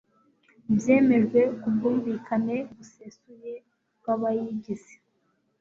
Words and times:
byemejwe 0.77 1.39
ku 1.59 1.67
bwumvikane 1.75 2.55
busesuye 2.75 3.53
bw'abayigize 3.99 4.93